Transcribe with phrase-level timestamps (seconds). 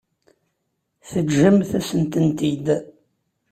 [1.09, 2.67] Teǧǧamt-asent-tent-id.